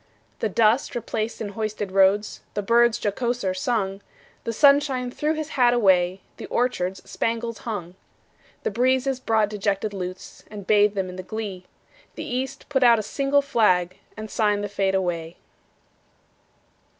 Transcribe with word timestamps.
The 0.39 0.49
dust 0.49 0.95
replaced 0.95 1.41
in 1.41 1.49
hoisted 1.49 1.91
roads, 1.91 2.41
The 2.55 2.63
birds 2.63 2.97
jocoser 2.97 3.53
sung; 3.55 4.01
The 4.45 4.51
sunshine 4.51 5.11
threw 5.11 5.35
his 5.35 5.49
hat 5.49 5.75
away, 5.75 6.21
The 6.37 6.47
orchards 6.47 7.07
spangles 7.07 7.59
hung. 7.69 7.93
The 8.63 8.71
breezes 8.71 9.19
brought 9.19 9.49
dejected 9.51 9.93
lutes, 9.93 10.43
And 10.49 10.65
bathed 10.65 10.95
them 10.95 11.07
in 11.09 11.17
the 11.17 11.21
glee; 11.21 11.67
The 12.15 12.25
East 12.25 12.65
put 12.67 12.81
out 12.81 12.97
a 12.97 13.03
single 13.03 13.43
flag, 13.43 13.99
And 14.17 14.31
signed 14.31 14.63
the 14.63 14.69
fete 14.69 14.95
away. 14.95 15.37